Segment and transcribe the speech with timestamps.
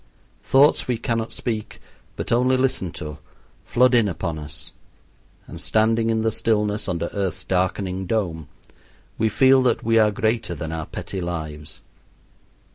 [0.43, 1.79] Thoughts we cannot speak
[2.15, 3.19] but only listen to
[3.63, 4.71] flood in upon us,
[5.45, 8.47] and standing in the stillness under earth's darkening dome,
[9.19, 11.81] we feel that we are greater than our petty lives.